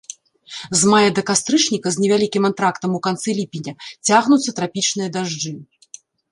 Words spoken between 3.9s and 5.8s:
цягнуцца трапічныя дажджы.